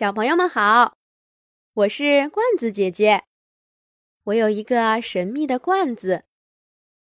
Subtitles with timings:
[0.00, 0.96] 小朋友们好，
[1.74, 3.24] 我是罐子姐姐。
[4.22, 6.24] 我有一个神秘的罐子，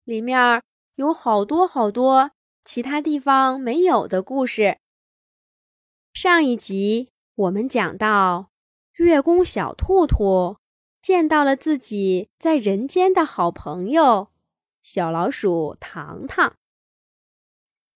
[0.05, 0.63] 里面
[0.95, 2.31] 有好多好多
[2.63, 4.77] 其他地方没有的故事。
[6.13, 8.51] 上一集我们讲到，
[8.93, 10.55] 月宫小兔兔
[11.01, 14.29] 见到了自己在人间的好朋友
[14.81, 16.55] 小老鼠糖糖，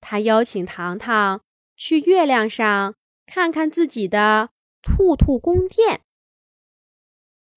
[0.01, 1.39] 他邀请糖糖
[1.77, 2.93] 去月亮上
[3.25, 4.49] 看看自己的。
[4.81, 6.01] 兔兔宫殿。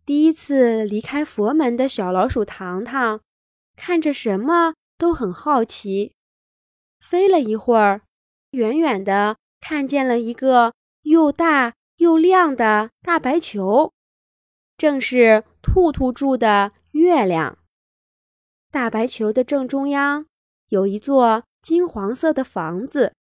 [0.04, 3.20] 第一次离开佛门的小老鼠糖糖，
[3.76, 6.14] 看着什么都很好奇。
[7.00, 8.02] 飞了一会儿，
[8.50, 13.92] 远远的看见了一个又大又亮的大白球，
[14.76, 17.58] 正是兔兔住的月亮。
[18.70, 20.26] 大白球的正中央
[20.68, 23.14] 有一座金黄色的房子，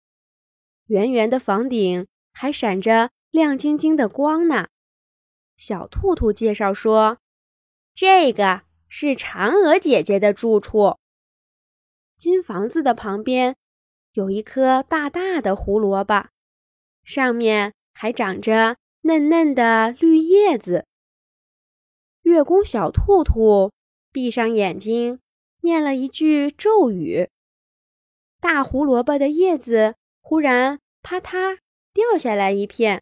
[0.88, 3.11] 圆圆的房顶还闪着。
[3.31, 4.67] 亮晶晶的光呢。
[5.55, 7.19] 小兔兔介绍说
[7.95, 10.97] ：“这个是嫦娥姐姐的住处。
[12.17, 13.55] 金房子的旁边
[14.11, 16.27] 有一颗大大的胡萝卜，
[17.05, 20.85] 上面还长着嫩嫩的绿叶子。”
[22.23, 23.71] 月宫小兔兔
[24.11, 25.19] 闭上眼睛，
[25.61, 27.29] 念了一句咒语，
[28.41, 31.59] 大胡萝卜的叶子忽然啪嗒
[31.93, 33.02] 掉下来一片。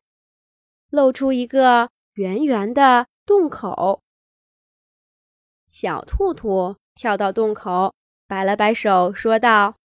[0.90, 4.02] 露出一个圆圆的洞口，
[5.70, 7.94] 小兔兔跳到洞口，
[8.28, 9.76] 摆了摆手，说道：“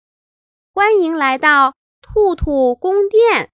[0.72, 3.50] 欢迎来到兔兔宫殿。”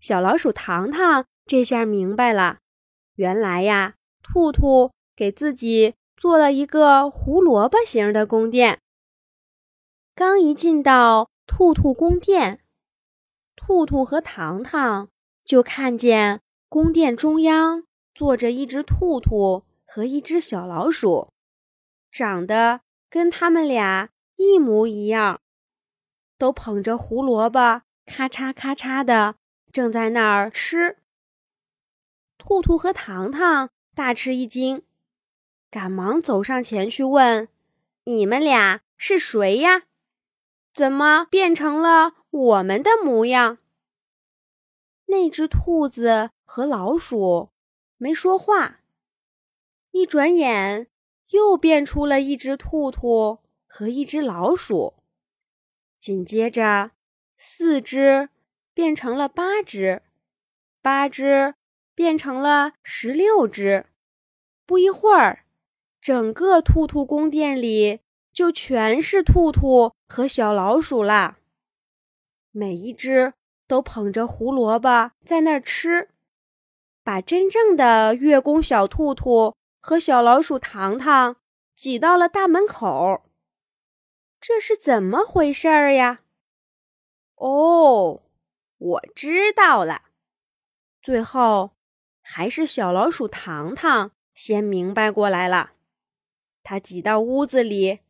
[0.00, 2.58] 小老鼠糖糖这下明白了，
[3.14, 8.80] 原来呀，兔兔给自己做了一个胡萝卜形的宫殿。
[10.16, 12.64] 刚一进到兔兔宫殿，
[13.54, 15.08] 兔兔和糖糖。
[15.44, 17.84] 就看见宫殿中央
[18.14, 21.32] 坐着一只兔兔和一只小老鼠，
[22.10, 22.80] 长得
[23.10, 25.40] 跟他们俩一模一样，
[26.38, 29.36] 都捧着胡萝卜，咔嚓咔嚓的
[29.72, 30.98] 正在那儿吃。
[32.38, 34.82] 兔兔和糖糖大吃一惊，
[35.70, 37.48] 赶忙走上前去问
[38.04, 39.82] ：“你们俩是谁呀？
[40.74, 43.58] 怎么变成了我们的模样？”
[45.12, 47.50] 那只兔子和老鼠
[47.98, 48.80] 没说话，
[49.90, 50.88] 一转眼
[51.32, 54.94] 又变出了一只兔兔和一只老鼠，
[55.98, 56.92] 紧接着
[57.36, 58.30] 四只
[58.72, 60.00] 变成了八只，
[60.80, 61.56] 八只
[61.94, 63.84] 变成了十六只。
[64.64, 65.44] 不一会儿，
[66.00, 68.00] 整个兔兔宫殿里
[68.32, 71.38] 就全是兔兔和小老鼠啦，
[72.50, 73.34] 每一只。
[73.72, 76.10] 都捧着胡萝卜在那儿吃，
[77.02, 81.36] 把真正的月宫小兔兔和小老鼠糖糖
[81.74, 83.24] 挤到了大门口。
[84.38, 86.20] 这是怎么回事儿呀？
[87.36, 88.24] 哦，
[88.76, 90.02] 我知道了。
[91.00, 91.70] 最后，
[92.20, 95.70] 还是小老鼠糖糖先明白过来了。
[96.62, 98.00] 他挤到屋子里，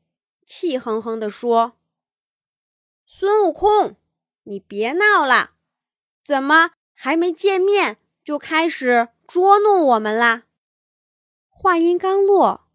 [0.44, 1.74] 气哼哼地说
[3.06, 3.94] ：“孙悟空。”
[4.44, 5.51] 你别闹了，
[6.24, 10.44] 怎么还没见面就开始捉弄我们啦？
[11.48, 12.68] 话音刚落，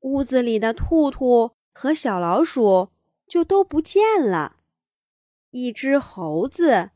[0.00, 2.90] 屋子里的兔兔和小老鼠
[3.26, 4.56] 就都不见了。
[5.50, 6.90] 一只猴子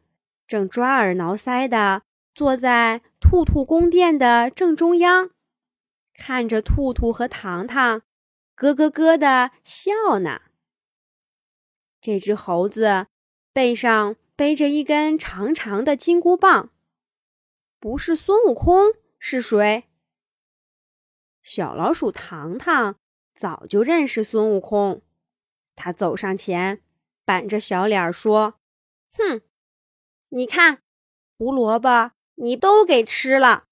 [0.46, 2.02] 正抓耳挠腮的
[2.34, 5.30] 坐在兔兔宫殿的正中央，
[6.14, 8.02] 看着兔兔和糖糖
[8.54, 10.40] 咯咯咯的笑呢。
[12.00, 13.06] 这只猴子。
[13.50, 16.70] 背上背着一根长长的金箍棒，
[17.80, 19.88] 不是孙悟空是谁？
[21.42, 23.00] 小老鼠糖糖
[23.34, 25.02] 早就认识孙悟空，
[25.74, 26.80] 他走上前，
[27.24, 28.60] 板着小脸说
[29.18, 29.42] ：“哼，
[30.28, 30.82] 你看，
[31.36, 33.64] 胡萝卜你都给吃了。”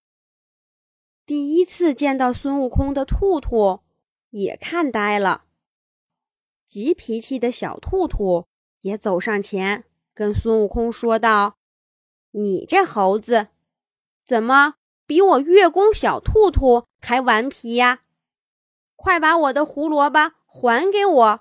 [1.25, 3.85] 第一次见到孙悟空的兔兔
[4.31, 5.45] 也看呆了，
[6.65, 8.49] 急脾气的小兔兔。
[8.81, 9.85] 也走上前，
[10.17, 11.59] 跟孙悟空说道
[12.33, 13.49] ：“你这猴子，
[14.25, 14.77] 怎么
[15.07, 18.01] 比我月宫小兔兔还顽皮呀？
[18.95, 21.41] 快把我的胡萝卜还给我！”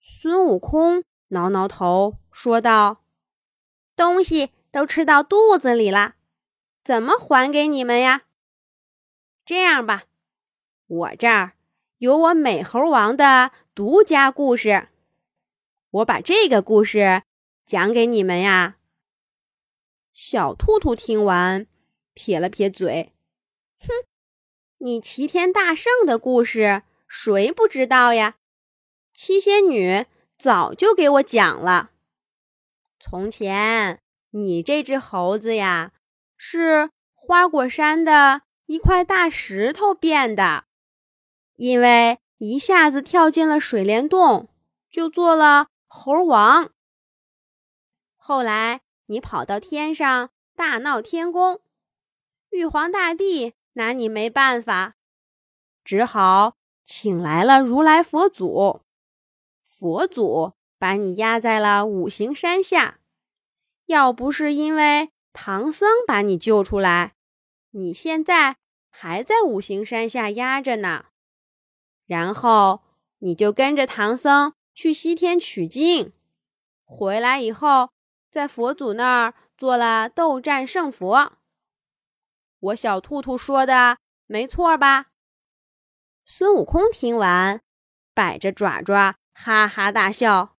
[0.00, 3.04] 孙悟空挠挠头，说道
[3.94, 6.14] ：“东西都吃到肚子里了，
[6.82, 8.22] 怎么还给你们呀？
[9.44, 10.04] 这样吧，
[10.86, 11.52] 我这儿
[11.98, 14.88] 有我美猴王的独家故事。”
[15.94, 17.22] 我把这个故事
[17.64, 18.76] 讲给你们呀。
[20.12, 21.66] 小兔兔听完，
[22.12, 23.12] 撇了撇嘴，
[23.80, 23.88] 哼，
[24.78, 28.36] 你齐天大圣的故事谁不知道呀？
[29.12, 30.06] 七仙女
[30.36, 31.90] 早就给我讲了。
[33.00, 34.00] 从前，
[34.30, 35.92] 你这只猴子呀，
[36.36, 40.64] 是花果山的一块大石头变的，
[41.56, 44.50] 因为一下子跳进了水帘洞，
[44.90, 46.73] 就做了猴王。
[48.26, 51.60] 后来，你跑到天上大闹天宫，
[52.48, 54.94] 玉皇大帝拿你没办法，
[55.84, 56.56] 只好
[56.86, 58.80] 请来了如来佛祖。
[59.60, 62.98] 佛祖把你压在了五行山下，
[63.84, 67.16] 要不是因为唐僧把你救出来，
[67.72, 68.56] 你现在
[68.88, 71.08] 还在五行山下压着呢。
[72.06, 72.80] 然后
[73.18, 76.14] 你就跟着唐僧去西天取经，
[76.86, 77.90] 回来以后。
[78.34, 81.34] 在佛祖那儿做了斗战胜佛，
[82.58, 85.12] 我小兔兔说的没错吧？
[86.24, 87.60] 孙悟空听完，
[88.12, 90.56] 摆着爪爪，哈哈大笑。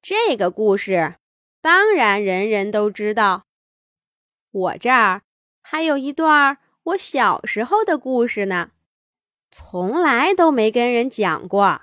[0.00, 1.16] 这个故事
[1.60, 3.44] 当然人人都知道。
[4.50, 5.24] 我这儿
[5.60, 8.70] 还有一段我小时候的故事呢，
[9.50, 11.82] 从来都没跟人讲过。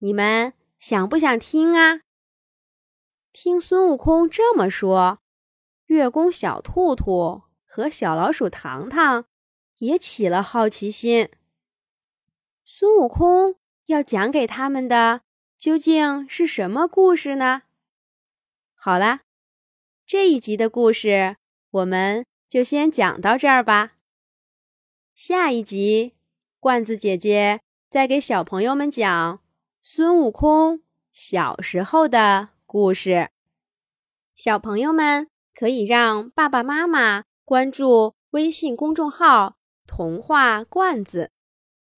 [0.00, 2.02] 你们想不想听啊？
[3.40, 5.20] 听孙悟空这么说，
[5.86, 9.26] 月宫小兔兔和小老鼠糖糖
[9.76, 11.28] 也起了好奇心。
[12.64, 13.54] 孙悟空
[13.86, 15.20] 要讲给他们的
[15.56, 17.62] 究竟是什么故事呢？
[18.74, 19.20] 好啦，
[20.04, 21.36] 这一集的故事
[21.70, 23.92] 我们就先讲到这儿吧。
[25.14, 26.16] 下一集，
[26.58, 29.40] 罐子姐姐再给小朋友们讲
[29.80, 30.82] 孙悟空
[31.12, 32.48] 小时候的。
[32.70, 33.30] 故事，
[34.34, 39.56] 小朋友们可以让爸爸妈妈关注微信公众号
[39.88, 41.30] “童话罐子”，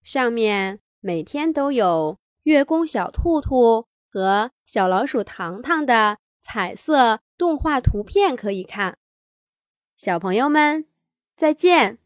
[0.05, 8.97] 上面每天都有月宫小兔兔和小老鼠糖糖的彩色动画图片可以看。
[9.97, 10.87] 小朋友们，
[11.35, 12.00] 再见。